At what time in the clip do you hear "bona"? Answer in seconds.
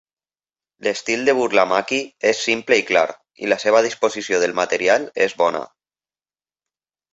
5.45-5.63